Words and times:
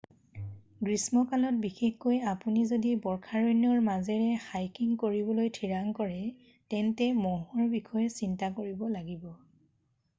গ্ৰীষ্মকালত 0.85 1.59
বিশেষকৈ 1.65 2.17
আপুনি 2.29 2.61
যদি 2.71 2.93
বৰ্ষাৰণ্যৰ 3.03 3.83
মাজেৰে 3.89 4.31
হাইকিং 4.45 4.95
কৰিবলৈ 5.03 5.51
ঠিৰাং 5.57 5.91
কৰে 6.01 6.17
তেন্তে 6.75 7.11
মহৰ 7.19 7.67
বিষয়ে 7.75 8.17
চিন্তা 8.21 8.49
কৰিব 8.61 8.85
লাগিব 8.97 9.29